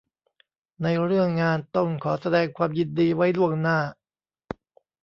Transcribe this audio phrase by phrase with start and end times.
[0.83, 3.79] ในเรื่องงานต้องขอแสดงความยินดีไว้ล่วงหน้า